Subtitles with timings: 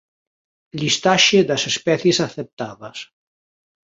[0.81, 2.97] Listaxe das especies aceptadas